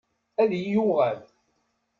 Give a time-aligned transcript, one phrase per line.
[0.41, 1.19] Ad iyi-yuɣal.